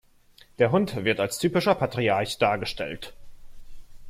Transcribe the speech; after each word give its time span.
Der 0.57 0.71
Hund 0.71 1.03
wird 1.05 1.19
als 1.19 1.37
typischer 1.37 1.75
Patriarch 1.75 2.39
dargestellt. 2.39 3.13